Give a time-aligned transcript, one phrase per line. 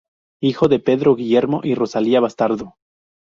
[0.41, 2.73] Hijo de Pedro Guillermo y Rosalía Bastardo.